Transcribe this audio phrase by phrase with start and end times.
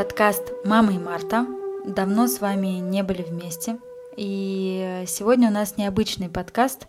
[0.00, 1.46] подкаст «Мама и Марта».
[1.84, 3.78] Давно с вами не были вместе.
[4.16, 6.86] И сегодня у нас необычный подкаст.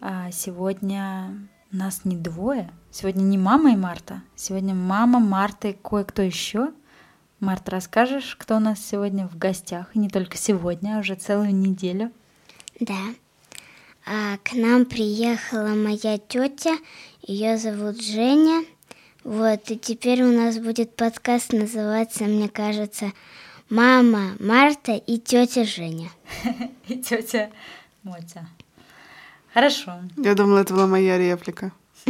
[0.00, 2.70] А сегодня нас не двое.
[2.92, 4.22] Сегодня не мама и Марта.
[4.36, 6.70] Сегодня мама, Марта и кое-кто еще.
[7.40, 9.88] Марта, расскажешь, кто у нас сегодня в гостях?
[9.94, 12.12] И не только сегодня, а уже целую неделю.
[12.78, 13.00] Да.
[14.06, 16.78] А, к нам приехала моя тетя.
[17.22, 18.64] Ее зовут Женя.
[19.26, 23.10] Вот, и теперь у нас будет подкаст называться, мне кажется,
[23.68, 26.10] «Мама, Марта и тетя Женя».
[26.86, 27.50] И тетя
[28.04, 28.46] Мотя.
[29.52, 29.94] Хорошо.
[30.16, 31.72] Я думала, это была моя реплика.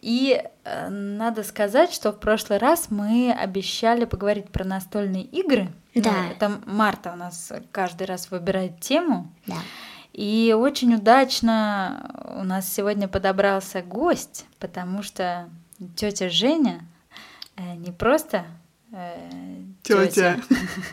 [0.00, 5.70] И э, надо сказать, что в прошлый раз мы обещали поговорить про настольные игры.
[5.94, 6.10] Да.
[6.10, 9.30] Ну, это Марта у нас каждый раз выбирает тему.
[9.46, 9.58] Да.
[10.14, 15.50] И очень удачно у нас сегодня подобрался гость, потому что
[15.96, 16.86] тетя Женя
[17.56, 18.46] э, не просто
[18.92, 20.40] э, Тетя,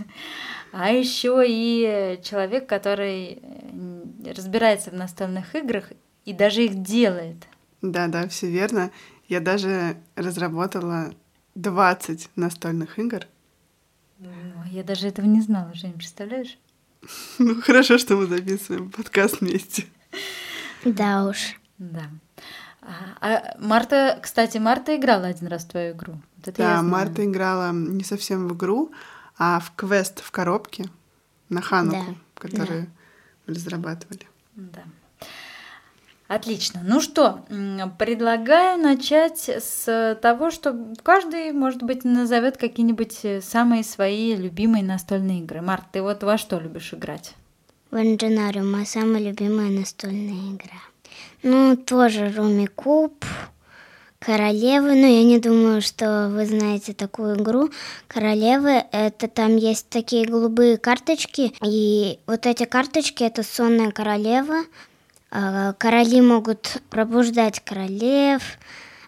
[0.71, 5.91] а еще и человек, который э, разбирается в настольных играх
[6.25, 7.47] и даже их делает.
[7.83, 8.89] Да, да, все верно.
[9.27, 11.13] Я даже разработала
[11.53, 13.27] 20 настольных игр.
[14.71, 16.57] Я даже этого не знала, Жень, представляешь?
[17.39, 19.85] Ну, хорошо, что мы записываем подкаст вместе.
[20.85, 21.59] Да уж.
[21.77, 22.09] Да.
[22.81, 26.13] А, а Марта, кстати, Марта играла один раз в твою игру.
[26.37, 26.81] Вот это Да.
[26.81, 28.91] Марта играла не совсем в игру,
[29.37, 30.85] а в квест в коробке
[31.49, 32.89] на Хануку, Да, который
[33.45, 34.27] мы разрабатывали.
[34.55, 34.83] Да.
[36.31, 36.79] Отлично.
[36.81, 37.41] Ну что,
[37.99, 45.39] предлагаю начать с того, что каждый, может быть, назовет какие-нибудь э, самые свои любимые настольные
[45.39, 45.59] игры.
[45.59, 47.33] Март, ты вот во что любишь играть?
[47.91, 50.79] Ванджинариум, моя самая любимая настольная игра.
[51.43, 53.25] Ну, тоже Руми Куб,
[54.19, 54.95] Королевы.
[54.95, 57.71] Ну, я не думаю, что вы знаете такую игру.
[58.07, 61.51] Королевы— это там есть такие голубые карточки.
[61.61, 64.63] И вот эти карточки— это сонная королева.
[65.31, 68.41] А, Короли могут пробуждать королев,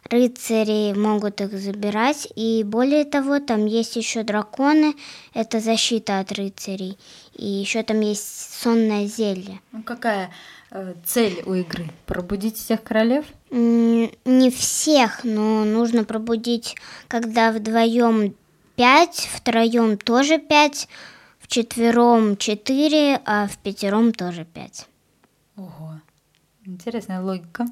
[0.09, 2.29] рыцари могут их забирать.
[2.35, 4.95] И более того, там есть еще драконы.
[5.33, 6.97] Это защита от рыцарей.
[7.35, 9.59] И еще там есть сонное зелье.
[9.73, 10.31] Ну, какая
[10.71, 11.89] э, цель у игры?
[12.05, 13.25] Пробудить всех королев?
[13.51, 16.75] Не всех, но нужно пробудить,
[17.07, 18.33] когда вдвоем
[18.75, 20.87] пять, втроем тоже пять,
[21.39, 24.87] в четвером четыре, а в пятером тоже пять.
[25.55, 25.99] Ого,
[26.65, 27.65] интересная логика.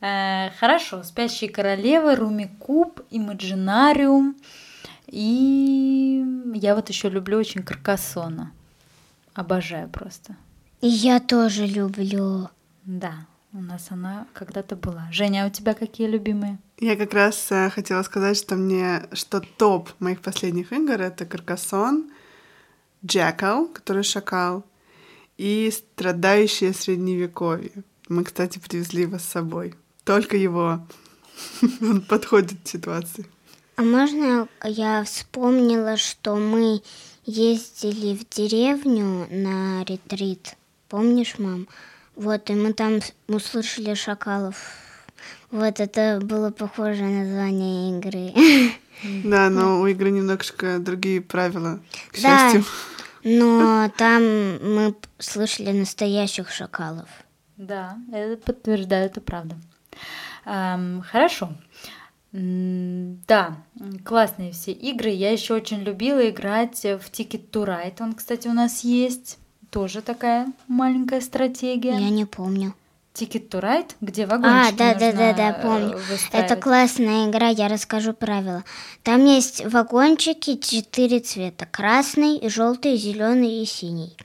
[0.00, 4.36] Э, хорошо, «Спящие королевы», «Румикуб», «Имаджинариум».
[5.06, 6.24] И
[6.54, 8.52] я вот еще люблю очень «Каркассона».
[9.34, 10.36] Обожаю просто.
[10.80, 12.48] И я тоже люблю.
[12.84, 15.08] Да, у нас она когда-то была.
[15.12, 16.58] Женя, а у тебя какие любимые?
[16.78, 22.10] Я как раз э, хотела сказать, что мне, что топ моих последних игр— это Каркасон,
[23.04, 24.64] Джекал, который шакал,
[25.36, 27.72] и Страдающее Средневековье.
[28.10, 29.74] Мы, кстати, привезли его с собой.
[30.04, 30.84] Только его.
[31.80, 33.24] Он подходит к ситуации.
[33.76, 36.82] А можно я вспомнила, что мы
[37.24, 40.56] ездили в деревню на ретрит?
[40.88, 41.68] Помнишь, мам?
[42.16, 42.98] Вот, и мы там
[43.28, 44.56] услышали шакалов.
[45.52, 48.32] Вот, это было похоже на название игры.
[49.24, 51.80] Да, но у игры немножко другие правила,
[52.12, 52.52] к Да.
[52.52, 52.64] счастью.
[53.24, 54.22] Но там
[54.62, 57.08] мы слышали настоящих шакалов.
[57.60, 59.54] Да, это подтверждаю, это правда.
[60.46, 61.50] Ам, хорошо.
[62.32, 63.56] Да,
[64.02, 65.10] классные все игры.
[65.10, 67.96] Я еще очень любила играть в Ticket to Ride.
[68.00, 69.38] Он, кстати, у нас есть.
[69.70, 71.98] Тоже такая маленькая стратегия.
[71.98, 72.74] Я не помню.
[73.12, 75.88] Ticket to Ride, где А, вагончики да, да, нужно, да, да, э, помню.
[75.88, 76.60] Это выстраивать.
[76.60, 78.64] классная игра, я расскажу правила.
[79.02, 84.16] Там есть вагончики четыре цвета: красный, желтый, зеленый и синий.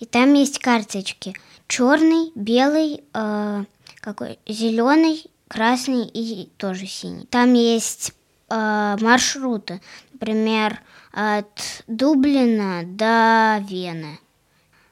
[0.00, 1.34] И там есть карточки:
[1.66, 3.64] черный, белый, э,
[4.00, 7.26] какой, зеленый, красный и тоже синий.
[7.26, 8.12] Там есть
[8.50, 9.80] э, маршруты,
[10.12, 10.80] например,
[11.12, 14.18] от Дублина до Вены.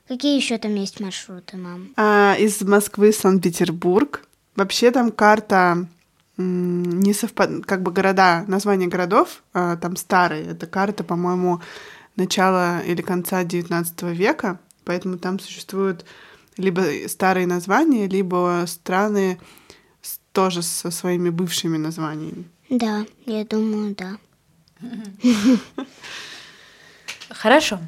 [0.08, 1.92] Какие еще там есть маршруты, мам?
[1.96, 4.26] А, из Москвы в Санкт-Петербург.
[4.56, 5.86] Вообще там карта
[6.36, 7.64] не совпад...
[7.66, 10.44] как бы города, названия городов а, там старые.
[10.44, 11.60] Это карта, по-моему,
[12.16, 16.04] начала или конца 19 века, поэтому там существуют
[16.56, 19.38] либо старые названия, либо страны
[20.00, 22.44] с- тоже со своими бывшими названиями.
[22.70, 24.16] Да, я думаю, да.
[27.28, 27.78] Хорошо.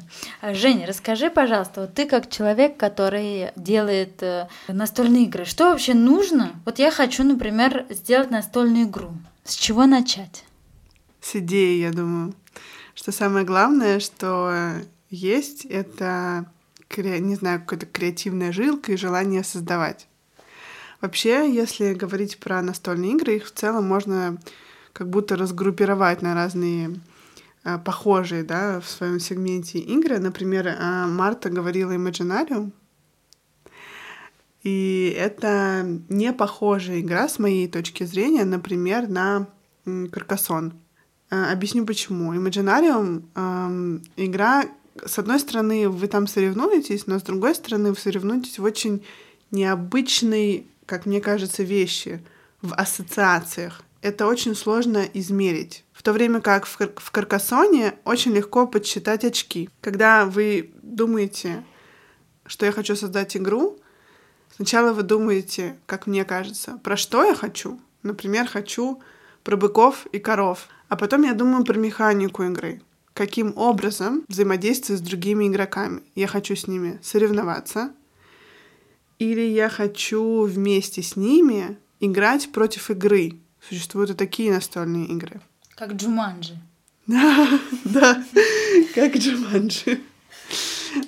[0.41, 6.59] Женя, расскажи, пожалуйста, вот ты как человек, который делает э, настольные игры, что вообще нужно?
[6.65, 9.11] Вот я хочу, например, сделать настольную игру.
[9.43, 10.43] С чего начать?
[11.21, 12.35] с идеей, я думаю.
[12.93, 14.73] Что самое главное, что
[15.09, 16.45] есть, это,
[16.97, 20.07] не знаю, какая-то креативная жилка и желание создавать.
[21.01, 24.37] Вообще, если говорить про настольные игры, их в целом можно
[24.93, 26.99] как будто разгруппировать на разные
[27.63, 30.19] а, похожие да, в своем сегменте игры.
[30.19, 32.71] Например, а, Марта говорила Imaginarium,
[34.63, 39.47] и это не похожая игра, с моей точки зрения, например, на
[39.85, 40.73] Каркасон.
[41.29, 42.33] А, объясню почему.
[42.33, 44.65] Imaginarium э, игра,
[45.03, 49.05] с одной стороны, вы там соревнуетесь, но с другой стороны, вы соревнуетесь в очень
[49.51, 52.23] необычной, как мне кажется, вещи,
[52.61, 53.81] в ассоциациях.
[54.01, 55.83] Это очень сложно измерить.
[55.91, 59.69] В то время как в, Кар- в Каркасоне очень легко подсчитать очки.
[59.81, 61.63] Когда вы думаете,
[62.45, 63.79] что я хочу создать игру,
[64.55, 67.77] Сначала вы думаете, как мне кажется, про что я хочу.
[68.03, 69.01] Например, хочу
[69.43, 70.69] про быков и коров.
[70.87, 72.81] А потом я думаю про механику игры.
[73.15, 76.03] Каким образом взаимодействую с другими игроками.
[76.15, 77.93] Я хочу с ними соревноваться.
[79.19, 83.37] Или я хочу вместе с ними играть против игры.
[83.69, 85.39] Существуют и такие настольные игры.
[85.75, 86.57] Как Джуманджи.
[87.07, 88.21] Да, да,
[88.93, 90.01] как Джуманджи.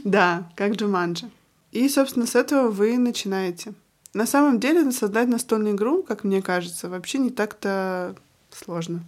[0.06, 1.30] Да, как Джуманджи.
[1.74, 3.74] И, собственно, с этого вы начинаете.
[4.14, 8.16] На самом деле создать настольную игру, как мне кажется, вообще не так-то
[8.50, 9.04] сложно.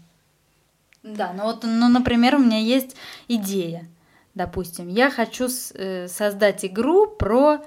[1.03, 2.95] Да, ну вот, ну, например, у меня есть
[3.27, 3.87] идея.
[4.35, 7.61] Допустим, я хочу э, создать игру про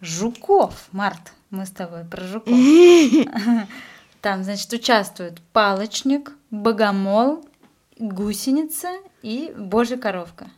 [0.00, 0.88] жуков.
[0.92, 2.54] Март, мы с тобой про жуков.
[4.20, 7.44] Там, значит, участвуют палочник, богомол,
[7.98, 8.88] гусеница
[9.22, 10.50] и божья коровка.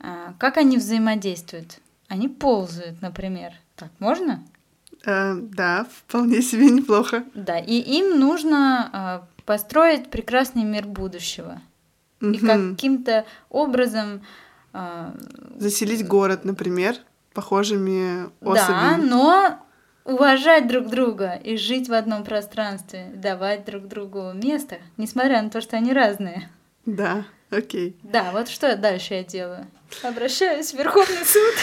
[0.00, 1.78] А, как они взаимодействуют?
[2.08, 3.52] Они ползают, например.
[3.76, 4.42] Так, можно?
[5.04, 7.24] Э, да, вполне себе неплохо.
[7.34, 11.62] Да, и им нужно э, построить прекрасный мир будущего.
[12.20, 12.30] Угу.
[12.32, 14.20] И каким-то образом...
[14.74, 15.12] Э,
[15.56, 16.96] Заселить город, например,
[17.32, 18.56] похожими особями.
[18.66, 19.58] Да, но
[20.04, 25.62] уважать друг друга и жить в одном пространстве, давать друг другу место, несмотря на то,
[25.62, 26.50] что они разные.
[26.84, 27.96] Да, окей.
[28.02, 29.66] Да, вот что дальше я делаю?
[30.02, 31.54] Обращаюсь в Верховный суд.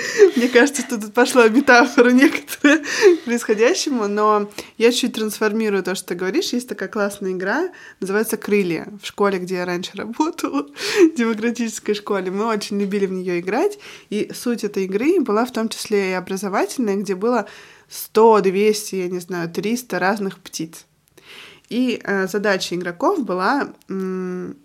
[0.36, 2.82] Мне кажется, что тут пошла метафора некоторая
[3.24, 6.52] происходящему, но я чуть трансформирую то, что ты говоришь.
[6.52, 7.70] Есть такая классная игра,
[8.00, 8.88] называется «Крылья».
[9.02, 10.66] В школе, где я раньше работала,
[11.16, 13.78] демократической школе, мы очень любили в нее играть.
[14.10, 17.46] И суть этой игры была в том числе и образовательная, где было
[17.88, 20.86] 100, 200, я не знаю, 300 разных птиц.
[21.68, 24.56] И э, задача игроков была м-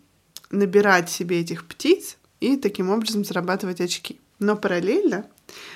[0.50, 4.20] набирать себе этих птиц и таким образом зарабатывать очки.
[4.40, 5.26] Но параллельно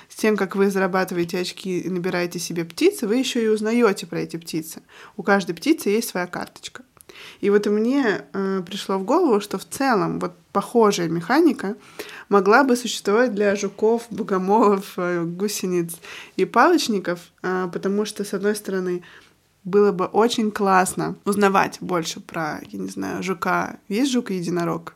[0.09, 4.19] с тем, как вы зарабатываете очки и набираете себе птицы, вы еще и узнаете про
[4.19, 4.81] эти птицы.
[5.15, 6.83] У каждой птицы есть своя карточка.
[7.41, 11.75] И вот мне э, пришло в голову, что в целом вот похожая механика
[12.27, 15.95] могла бы существовать для жуков, богомолов, э, гусениц
[16.35, 19.03] и палочников, э, потому что, с одной стороны,
[19.63, 23.79] было бы очень классно узнавать больше про, я не знаю, жука.
[23.87, 24.95] Есть жук-единорог?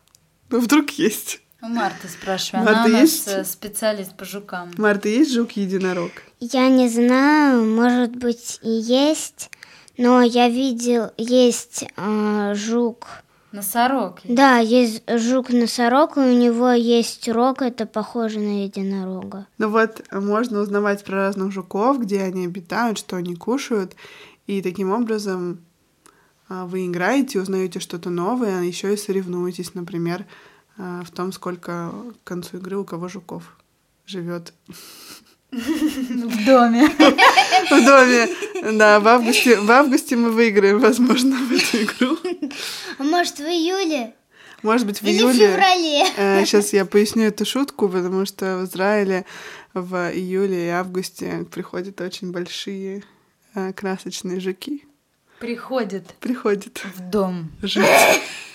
[0.50, 1.43] Ну, вдруг есть.
[1.64, 2.66] У Марты спрашиваю.
[2.66, 3.26] Марта Она есть?
[3.26, 4.72] у нас э, специалист по жукам.
[4.78, 6.12] Марта, есть жук-единорог?
[6.42, 9.50] Я не знаю, может быть и есть,
[9.98, 13.08] но я видел, есть э, жук...
[13.54, 14.20] Носорог.
[14.26, 14.36] Есть.
[14.36, 19.48] Да, есть жук-носорог, и у него есть рог, это похоже на единорога.
[19.58, 23.96] Ну вот, можно узнавать про разных жуков, где они обитают, что они кушают,
[24.48, 25.62] и таким образом
[26.50, 31.92] а, вы играете, узнаете что-то новое, а еще и соревнуетесь, например, а, в том, сколько
[32.24, 33.58] к концу игры у кого жуков
[34.06, 34.54] живет.
[35.52, 36.90] В доме.
[36.90, 38.78] В доме.
[38.78, 42.18] Да, в августе, в августе мы выиграем, возможно, в эту игру.
[42.98, 44.16] А может, в июле?
[44.64, 45.34] Может быть, в Или июле.
[45.34, 46.46] в феврале.
[46.46, 49.26] Сейчас я поясню эту шутку, потому что в Израиле
[49.74, 53.04] в июле и августе приходят очень большие
[53.56, 54.86] э, красочные жуки.
[55.40, 56.14] Приходят.
[56.20, 56.82] Приходят.
[56.96, 57.52] В дом.
[57.62, 57.86] Жить.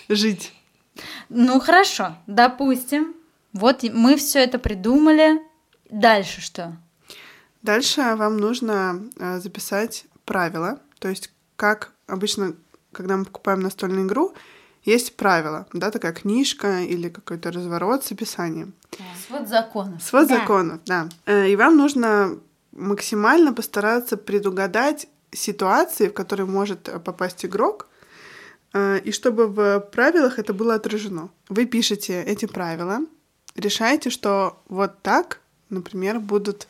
[0.08, 0.52] Жить.
[1.28, 3.14] Ну хорошо, допустим.
[3.52, 5.40] Вот мы все это придумали.
[5.90, 6.76] Дальше что?
[7.62, 10.80] Дальше вам нужно э, записать правила.
[10.98, 12.54] То есть, как обычно,
[12.92, 14.34] когда мы покупаем настольную игру,
[14.84, 18.74] есть правила, да, такая книжка или какой-то разворот с описанием.
[19.26, 20.02] Свод законов.
[20.02, 20.38] Свод да.
[20.38, 21.08] законов, да.
[21.26, 22.38] Э, и вам нужно
[22.72, 27.97] максимально постараться предугадать ситуации, в которые может попасть игрок, э,
[29.04, 31.30] и чтобы в правилах это было отражено.
[31.48, 33.00] Вы пишете эти правила,
[33.56, 36.68] решаете, что вот так, например, будут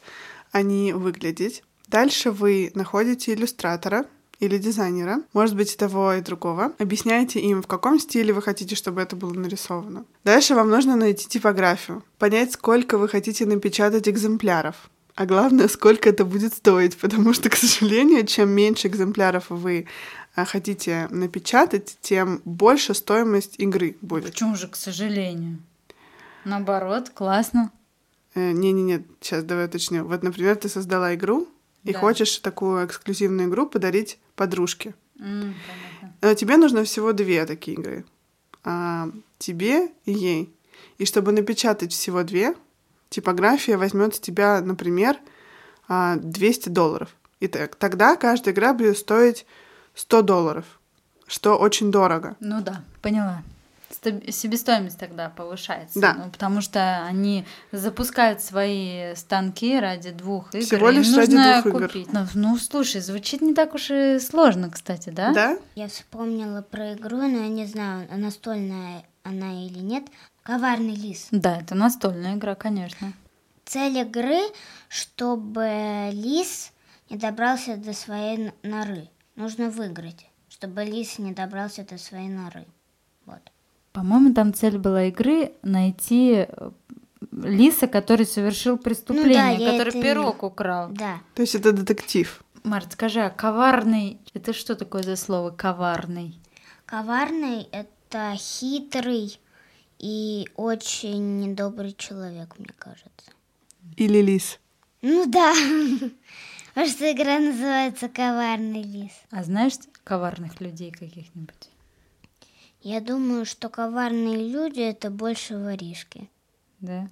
[0.52, 1.62] они выглядеть.
[1.86, 4.06] Дальше вы находите иллюстратора
[4.40, 6.72] или дизайнера, может быть, и того, и другого.
[6.78, 10.04] Объясняйте им, в каком стиле вы хотите, чтобы это было нарисовано.
[10.24, 14.90] Дальше вам нужно найти типографию, понять, сколько вы хотите напечатать экземпляров.
[15.14, 19.86] А главное, сколько это будет стоить, потому что, к сожалению, чем меньше экземпляров вы
[20.27, 24.32] а, хотите напечатать, тем больше стоимость игры будет.
[24.32, 25.58] Почему же, к сожалению?
[26.44, 27.70] Наоборот, классно.
[28.34, 30.04] Не-не-не, э, сейчас давай уточню.
[30.04, 31.48] Вот, например, ты создала игру
[31.84, 31.98] и да.
[31.98, 34.94] хочешь такую эксклюзивную игру подарить подружке.
[35.18, 35.54] Mm,
[36.20, 38.04] Но тебе нужно всего две такие игры.
[38.64, 40.54] А, тебе и ей.
[40.98, 42.54] И чтобы напечатать всего две,
[43.08, 45.16] типография возьмет с тебя, например,
[45.88, 47.16] 200 а, долларов.
[47.40, 49.46] И так, тогда каждая игра будет стоить
[49.98, 50.64] 100 долларов,
[51.26, 52.36] что очень дорого.
[52.40, 53.42] Ну да, поняла
[54.30, 55.98] себестоимость тогда повышается.
[55.98, 56.14] Да.
[56.14, 60.64] Ну, потому что они запускают свои станки ради двух игр.
[60.64, 62.08] Всего лишь ради нужно двух купить.
[62.08, 62.12] игр.
[62.12, 65.32] Ну, ну, слушай, звучит не так уж и сложно, кстати, да?
[65.32, 65.58] Да.
[65.74, 70.04] Я вспомнила про игру, но я не знаю, настольная она или нет.
[70.42, 71.28] Коварный лис.
[71.30, 73.12] Да, это настольная игра, конечно.
[73.64, 74.40] Цель игры,
[74.88, 76.72] чтобы лис
[77.10, 79.08] не добрался до своей норы.
[79.38, 82.66] Нужно выиграть, чтобы лис не добрался до своей норы.
[83.24, 83.38] Вот.
[83.92, 86.70] По-моему, там цель была игры найти э,
[87.30, 90.48] лиса, который совершил преступление, ну, да, который пирог не...
[90.48, 90.88] украл.
[90.90, 91.20] Да.
[91.36, 92.42] То есть это детектив.
[92.64, 96.34] Март, скажи, а коварный это что такое за слово коварный?
[96.84, 99.38] Коварный это хитрый
[100.00, 103.30] и очень недобрый человек, мне кажется.
[103.96, 104.58] Или лис.
[105.00, 105.54] Ну да.
[106.78, 109.10] Потому что игра называется Коварный лис.
[109.32, 109.72] А знаешь
[110.04, 111.70] коварных людей каких-нибудь?
[112.82, 116.30] Я думаю, что коварные люди это больше воришки.
[116.78, 117.08] Да.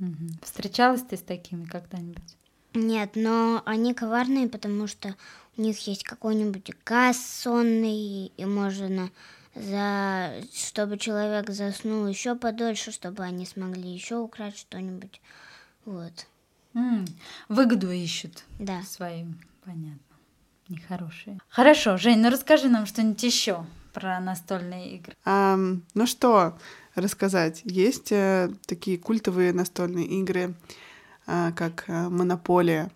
[0.00, 0.40] Угу.
[0.42, 2.36] Встречалась ты с такими когда-нибудь?
[2.74, 5.14] Нет, но они коварные, потому что
[5.56, 9.12] у них есть какой-нибудь газ сонный, и можно
[9.54, 15.20] за чтобы человек заснул еще подольше, чтобы они смогли еще украть что-нибудь.
[15.84, 16.26] Вот.
[17.48, 18.44] Выгоду ищут.
[18.58, 18.82] Да.
[18.82, 19.98] Своим, понятно.
[20.68, 21.38] Нехорошие.
[21.48, 25.16] Хорошо, Жень, ну расскажи нам что-нибудь еще про настольные игры?
[25.24, 25.58] А,
[25.94, 26.56] ну что
[26.94, 27.62] рассказать?
[27.64, 30.54] Есть э, такие культовые настольные игры,
[31.26, 32.90] э, как э, Монополия.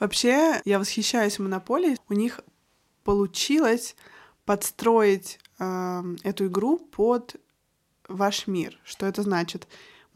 [0.00, 1.98] Вообще, я восхищаюсь Монополией.
[2.08, 2.40] У них
[3.04, 3.94] получилось
[4.44, 7.36] подстроить э, эту игру под
[8.08, 8.78] ваш мир.
[8.84, 9.68] Что это значит?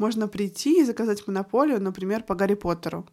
[0.02, 3.06] Можно прийти и заказать монополию, например, по Гарри Поттеру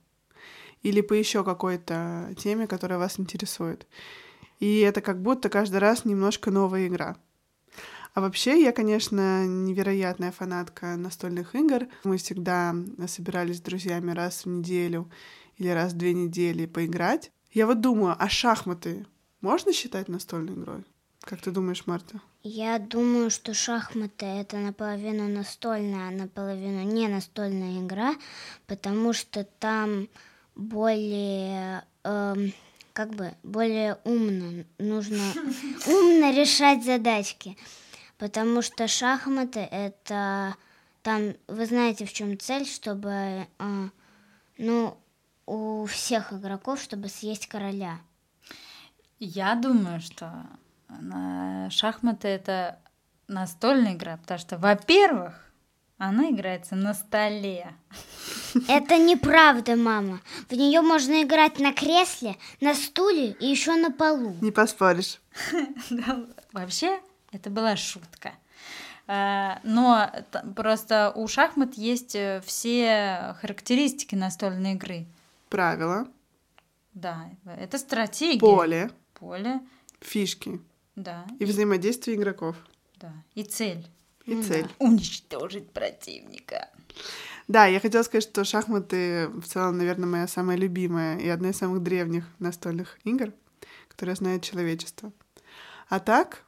[0.81, 3.85] или по еще какой-то теме, которая вас интересует.
[4.59, 7.15] И это как будто каждый раз немножко новая игра.
[8.15, 11.85] А вообще, я, конечно, невероятная фанатка настольных игр.
[12.03, 12.73] Мы всегда
[13.05, 15.11] собирались с друзьями раз в неделю
[15.57, 17.31] или раз в две недели поиграть.
[17.51, 19.05] Я вот думаю, а шахматы
[19.41, 20.83] можно считать настольной игрой?
[21.21, 22.19] Как ты думаешь, Марта?
[22.41, 28.15] Я думаю, что шахматы это наполовину настольная, а наполовину не настольная игра,
[28.65, 30.07] потому что там
[30.55, 32.53] более эм,
[32.93, 34.63] как бы более умно.
[34.77, 35.23] Нужно
[35.87, 37.57] умно решать задачки.
[38.17, 40.55] Потому что шахматы это
[41.03, 43.89] там, вы знаете, в чем цель, чтобы э,
[44.57, 44.97] ну,
[45.45, 47.99] у всех игроков, чтобы съесть короля.
[49.19, 50.45] Я думаю, что
[51.69, 52.79] шахматы это
[53.27, 55.33] настольная игра, потому что, во-первых,
[55.97, 57.75] она играется на столе.
[58.67, 60.21] Это неправда, мама.
[60.49, 64.35] В нее можно играть на кресле, на стуле и еще на полу.
[64.41, 65.19] Не поспоришь.
[66.53, 66.99] Вообще,
[67.31, 68.31] это была шутка.
[69.07, 70.09] А, но
[70.55, 75.05] просто у шахмат есть э, все характеристики настольной игры.
[75.49, 76.07] Правила.
[76.93, 78.39] Да, это стратегия.
[78.39, 78.91] Поле.
[79.15, 79.59] Поле.
[79.99, 80.61] Фишки.
[80.99, 81.25] Да.
[81.39, 82.57] И, взаимодействие игроков.
[82.97, 83.13] Да.
[83.33, 83.87] И цель.
[84.25, 84.63] И цель.
[84.63, 84.85] Да.
[84.85, 86.69] Уничтожить противника.
[87.47, 91.57] Да, я хотела сказать, что шахматы в целом, наверное, моя самая любимая и одна из
[91.57, 93.31] самых древних настольных игр,
[93.87, 95.13] которые знает человечество.
[95.87, 96.43] А так,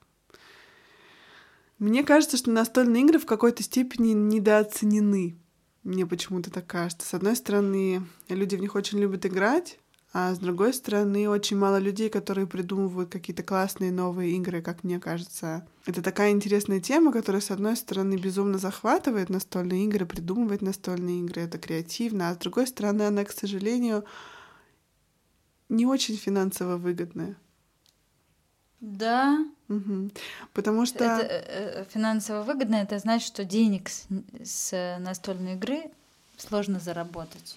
[1.80, 5.38] мне кажется, что настольные игры в какой-то степени недооценены.
[5.84, 7.08] Мне почему-то так кажется.
[7.08, 9.80] С одной стороны, люди в них очень любят играть,
[10.14, 15.00] а с другой стороны, очень мало людей, которые придумывают какие-то классные новые игры, как мне
[15.00, 15.66] кажется.
[15.86, 21.44] Это такая интересная тема, которая, с одной стороны, безумно захватывает настольные игры, придумывает настольные игры,
[21.44, 24.04] это креативно, а с другой стороны, она, к сожалению,
[25.70, 27.38] не очень финансово выгодная.
[28.82, 29.46] Да.
[29.70, 30.12] Угу.
[30.54, 31.06] Потому что...
[31.06, 34.08] Это, э, финансово выгодно, это значит, что денег с,
[34.44, 35.84] с настольной игры
[36.36, 37.56] сложно заработать.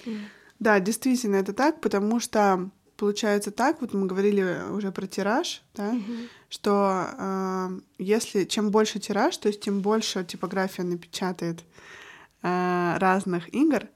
[0.64, 5.90] Да, действительно, это так, потому что получается так, вот мы говорили уже про тираж, да,
[5.90, 6.12] угу.
[6.48, 11.64] что э, если чем больше тираж, то есть тем больше типография напечатает
[12.42, 13.88] э, разных игр,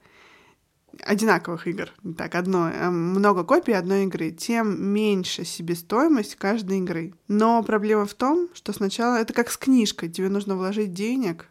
[1.01, 7.15] одинаковых игр, так, одно, э, много копий одной игры, тем меньше себестоимость каждой игры.
[7.27, 11.47] Но проблема в том, что сначала это как с книжкой, тебе нужно вложить денег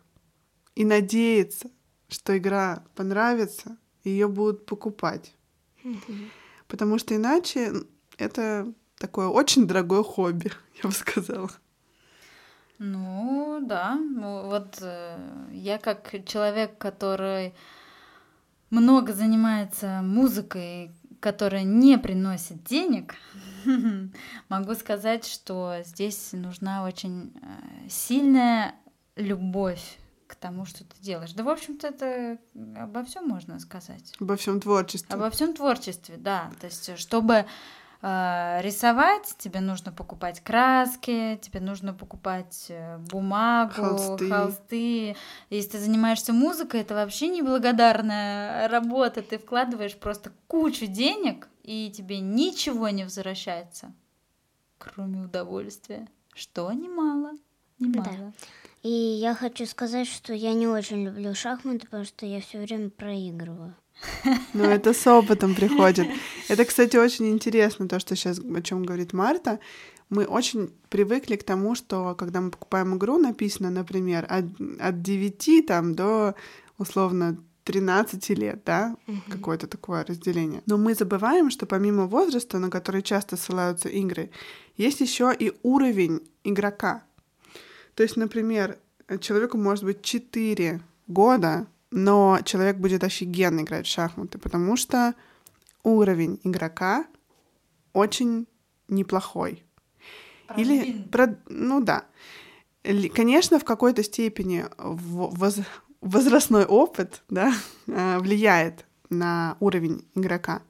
[0.77, 1.73] и надеяться,
[2.09, 5.35] что игра понравится, ее будут покупать.
[6.67, 7.73] Потому что иначе
[8.19, 11.51] это такое очень дорогое хобби, я бы сказала.
[12.79, 15.19] Ну да, ну, вот э,
[15.53, 17.55] я как человек, который
[18.71, 23.17] много занимается музыкой, которая не приносит денег,
[24.49, 28.77] могу сказать, что здесь нужна очень э, сильная
[29.17, 29.99] любовь
[30.29, 31.33] к тому, что ты делаешь.
[31.33, 32.39] Да, в общем-то, это
[32.77, 34.15] обо всем можно сказать.
[34.21, 35.15] Обо всем творчестве.
[35.15, 36.53] Обо всем творчестве, да.
[36.61, 37.47] То есть, чтобы
[38.03, 44.29] э, рисовать, тебе нужно покупать краски, тебе нужно покупать э, бумагу, холсты.
[44.29, 45.17] холсты.
[45.49, 49.23] Если ты занимаешься музыкой, это вообще неблагодарная работа.
[49.23, 53.95] Ты вкладываешь просто кучу денег, и тебе ничего не возвращается,
[54.77, 57.33] кроме удовольствия, что немало.
[57.79, 58.09] Немало.
[58.11, 58.33] Да.
[58.83, 62.91] И я хочу сказать, что я не очень люблю шахматы, потому что я все время
[62.91, 63.75] проигрываю.
[64.55, 66.07] Ну, это с опытом приходит.
[66.49, 69.59] Это, кстати, очень интересно, то, что сейчас, о чем говорит Марта.
[70.09, 74.45] Мы очень привыкли к тому, что когда мы покупаем игру, написано, например, от,
[74.81, 76.35] от 9 там, до,
[76.79, 79.19] условно, 13 лет, да, угу.
[79.29, 80.63] какое-то такое разделение.
[80.65, 84.31] Но мы забываем, что помимо возраста, на который часто ссылаются игры,
[84.79, 87.03] есть еще и уровень игрока.
[87.99, 88.79] То есть, например,
[89.19, 95.17] человеку может быть 4 года, но человек будет офигенно играть в шахматы, потому что
[95.83, 97.07] уровень игрока
[97.93, 98.47] очень
[98.87, 99.65] неплохой.
[100.57, 102.05] Или, про, ну да,
[103.17, 105.57] конечно, в какой-то степени воз,
[106.01, 107.53] возрастной опыт да,
[107.89, 110.63] э, влияет на уровень игрока.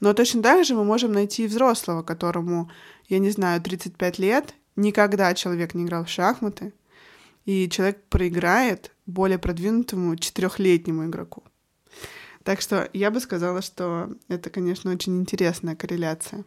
[0.00, 2.68] Но точно так же мы можем найти взрослого, которому,
[3.06, 6.72] я не знаю, 35 лет, никогда человек не играл в шахматы,
[7.44, 11.44] и человек проиграет более продвинутому четырехлетнему игроку.
[12.42, 16.44] Так что я бы сказала, что это, конечно, очень интересная корреляция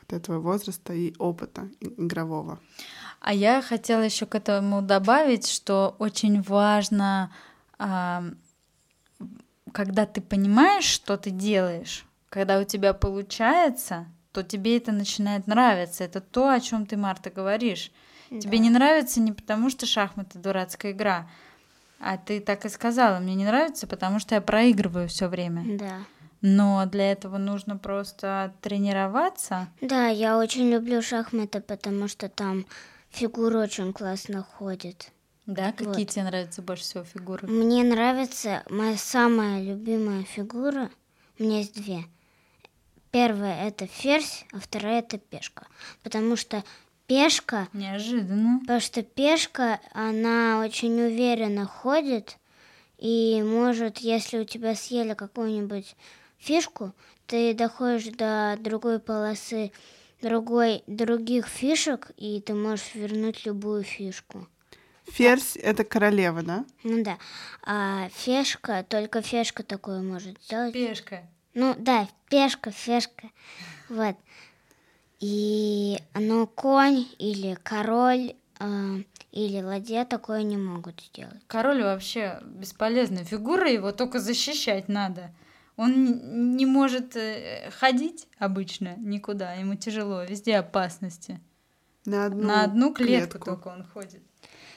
[0.00, 2.60] вот этого возраста и опыта игрового.
[3.20, 7.32] А я хотела еще к этому добавить, что очень важно,
[7.78, 8.34] когда
[10.06, 16.02] ты понимаешь, что ты делаешь, когда у тебя получается, то тебе это начинает нравиться.
[16.02, 17.92] Это то, о чем ты, Марта, говоришь.
[18.30, 18.40] Да.
[18.40, 21.30] Тебе не нравится не потому, что шахматы дурацкая игра,
[22.00, 25.78] а ты так и сказала, мне не нравится, потому что я проигрываю все время.
[25.78, 25.98] Да.
[26.40, 29.68] Но для этого нужно просто тренироваться.
[29.80, 32.66] Да, я очень люблю шахматы, потому что там
[33.10, 35.12] фигуры очень классно ходят.
[35.46, 36.08] Да, какие вот.
[36.08, 37.46] тебе нравятся больше всего фигуры?
[37.46, 40.90] Мне нравится моя самая любимая фигура.
[41.38, 42.04] У меня есть две.
[43.14, 45.68] Первая это ферзь, а вторая это пешка.
[46.02, 46.64] Потому что
[47.06, 47.68] пешка...
[47.72, 48.58] Неожиданно.
[48.62, 52.38] Потому что пешка, она очень уверенно ходит,
[52.98, 55.94] и может, если у тебя съели какую-нибудь
[56.38, 56.92] фишку,
[57.28, 59.70] ты доходишь до другой полосы
[60.20, 64.48] другой, других фишек, и ты можешь вернуть любую фишку.
[65.06, 66.64] Ферзь— это королева, да?
[66.82, 67.18] Ну да.
[67.62, 70.72] А фешка, только фешка такое может сделать.
[70.72, 71.22] Пешка.
[71.54, 73.30] Ну да, пешка, фешка.
[73.88, 74.16] Вот.
[75.20, 81.40] И ну, конь или король э, или ладья такое не могут сделать.
[81.46, 85.34] Король вообще бесполезная фигура, его только защищать надо.
[85.76, 91.40] Он не может э, ходить обычно никуда, ему тяжело, везде опасности.
[92.04, 94.22] На одну, На одну клетку, клетку только он ходит.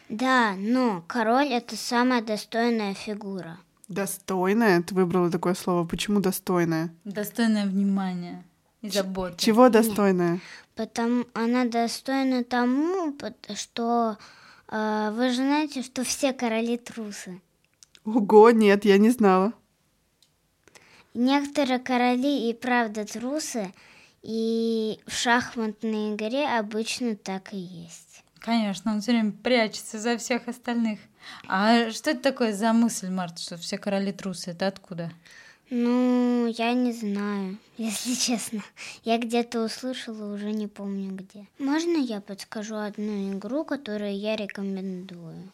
[0.09, 3.59] Да, но король это самая достойная фигура.
[3.87, 4.81] Достойная?
[4.81, 5.85] Ты выбрала такое слово.
[5.85, 6.93] Почему достойная?
[7.05, 8.43] Достойное внимания
[8.81, 9.37] и заботы.
[9.37, 10.39] Чего достойная?
[10.75, 13.15] Потому она достойна тому,
[13.55, 14.17] что
[14.67, 17.41] э, вы же знаете, что все короли трусы.
[18.03, 19.53] Ого, нет, я не знала.
[21.13, 23.73] Некоторые короли и правда трусы,
[24.21, 28.23] и в шахматной игре обычно так и есть.
[28.39, 30.99] Конечно, он все время прячется за всех остальных.
[31.47, 34.51] А что это такое за мысль, Марта, что все короли трусы?
[34.51, 35.11] Это откуда?
[35.69, 38.63] Ну, я не знаю, если честно.
[39.03, 41.45] Я где-то услышала, уже не помню где.
[41.59, 45.51] Можно я подскажу одну игру, которую я рекомендую?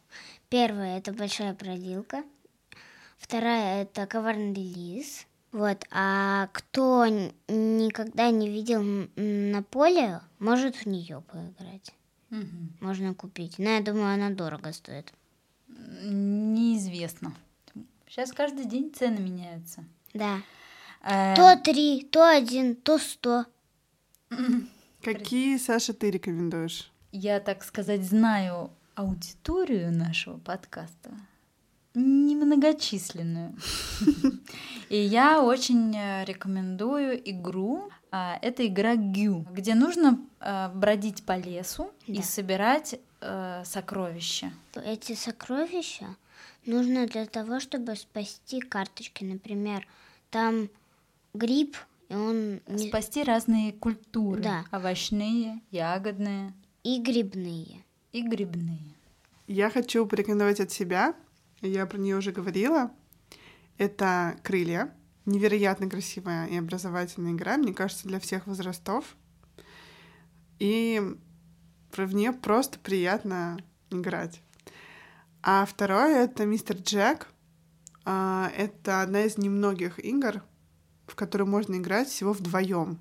[0.49, 2.23] Первая— это «Большая бродилка».
[3.17, 5.25] Вторая— это «Коварный лис».
[5.51, 8.81] Вот, а кто никогда не видел
[9.15, 11.93] на поле, может в нее поиграть.
[12.31, 12.73] Мгм.
[12.81, 13.59] Можно купить.
[13.59, 15.13] Но я думаю, она дорого стоит.
[16.01, 17.33] Неизвестно.
[18.07, 19.83] Сейчас каждый день цены меняются.
[20.13, 20.41] Да.
[21.01, 23.45] Э, То три, то один, то сто.
[25.03, 26.91] Какие, Саша, ты рекомендуешь?
[27.11, 31.11] Я, так сказать, знаю аудиторию нашего подкаста
[31.93, 33.55] немногочисленную.
[34.89, 37.89] И я очень э, рекомендую игру.
[38.11, 44.51] а, Это игра Гю, где нужно э, бродить по лесу и собирать э, сокровища.
[44.75, 46.15] Эти сокровища
[46.65, 49.23] нужно для того, чтобы спасти карточки.
[49.23, 49.87] Например,
[50.29, 50.69] там
[51.33, 51.75] гриб,
[52.09, 52.89] и он не...
[52.89, 54.43] Спасти разные культуры.
[54.43, 54.65] Да.
[54.71, 56.53] Овощные, ягодные
[56.83, 57.83] и грибные.
[58.11, 58.93] и грибные.
[59.47, 61.15] Я хочу порекомендовать от себя.
[61.63, 62.91] Я про нее уже говорила.
[63.77, 64.93] Это крылья.
[65.25, 69.15] Невероятно красивая и образовательная игра, мне кажется, для всех возрастов.
[70.59, 71.01] И
[71.95, 73.57] в нее просто приятно
[73.89, 74.41] играть.
[75.41, 77.29] А второе это Мистер Джек.
[78.03, 80.43] А, Это одна из немногих игр,
[81.07, 82.99] в которую можно играть всего вдвоем.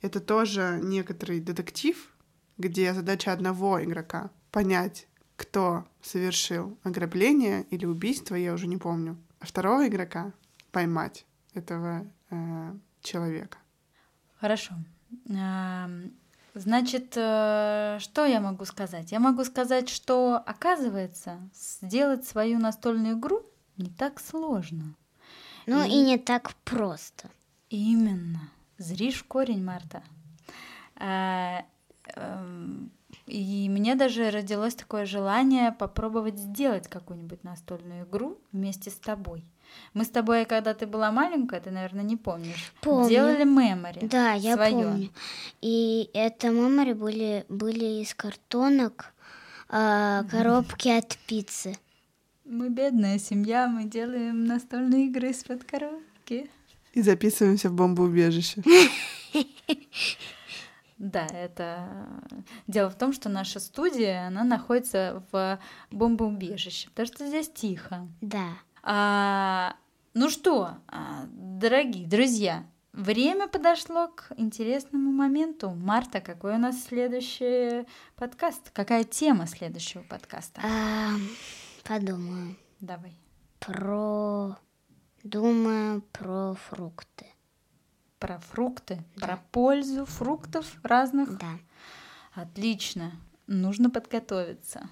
[0.00, 2.10] Это тоже некоторый детектив,
[2.56, 5.06] где задача одного игрока понять,
[5.42, 10.32] кто совершил ограбление или убийство, я уже не помню, а второго игрока
[10.70, 13.58] поймать этого э, человека.
[14.40, 14.74] Хорошо.
[15.28, 16.12] Ам,
[16.54, 19.10] Значит, э, что я могу сказать?
[19.10, 23.42] Я могу сказать, что, оказывается, сделать свою настольную игру
[23.78, 24.94] не так сложно.
[25.66, 27.30] Ну и не так просто.
[27.70, 28.50] Именно.
[28.76, 30.02] Зришь корень, Марта.
[33.32, 39.46] И мне даже родилось такое желание попробовать сделать какую-нибудь настольную игру вместе с тобой.
[39.94, 43.08] Мы с тобой, когда ты была маленькая, ты, наверное, не помнишь, Помню.
[43.08, 44.06] делали мемори.
[44.06, 44.82] Да, я своё.
[44.82, 45.08] помню.
[45.62, 49.14] И это мемори были, были из картонок,
[49.70, 51.78] а, коробки от пиццы.
[52.44, 56.50] Мы бедная семья, мы делаем настольные игры из-под коробки.
[56.92, 58.62] И записываемся в бомбоубежище.
[61.02, 61.88] Да, это
[62.68, 65.58] дело в том, что наша студия, она находится в
[65.90, 68.06] бомбоубежище, потому что здесь тихо.
[68.20, 68.50] Да.
[68.84, 69.74] А,
[70.14, 75.70] ну что, а, дорогие друзья, время подошло к интересному моменту.
[75.70, 77.84] Марта, какой у нас следующий
[78.14, 78.70] подкаст?
[78.70, 80.60] Какая тема следующего подкаста?
[80.64, 81.10] А,
[81.82, 82.56] подумаю.
[82.78, 83.16] Давай.
[83.58, 84.56] Про...
[85.24, 87.26] Думаю про фрукты.
[88.22, 91.38] Про фрукты, про пользу фруктов разных.
[91.38, 91.58] Да.
[92.34, 93.10] Отлично.
[93.48, 94.88] Нужно подготовиться.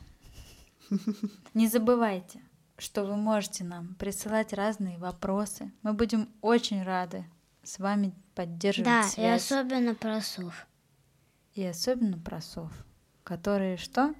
[1.54, 2.40] Не забывайте,
[2.76, 5.70] что вы можете нам присылать разные вопросы.
[5.82, 7.24] Мы будем очень рады
[7.62, 9.44] с вами поддерживать Да, и связь.
[9.44, 10.66] особенно про сов.
[11.54, 12.72] И особенно про сов,
[13.22, 14.12] которые что?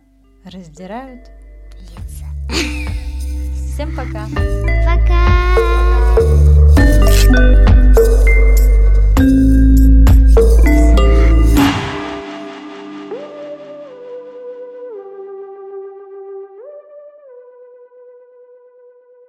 [0.44, 1.27] Раздирают.
[1.81, 2.27] Яйца.
[3.75, 4.29] Всем пока!
[4.87, 5.57] Пока!